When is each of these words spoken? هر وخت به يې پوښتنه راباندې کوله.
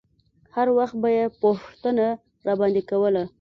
هر 0.55 0.67
وخت 0.77 0.95
به 1.01 1.09
يې 1.17 1.25
پوښتنه 1.41 2.05
راباندې 2.47 2.81
کوله. 2.89 3.23